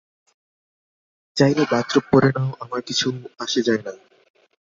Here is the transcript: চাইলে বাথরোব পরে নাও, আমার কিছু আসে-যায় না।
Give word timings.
চাইলে 1.37 1.63
বাথরোব 1.71 2.03
পরে 2.11 2.29
নাও, 2.35 2.49
আমার 2.59 2.81
কিছু 2.87 3.07
আসে-যায় 3.39 3.81
না। 3.85 3.91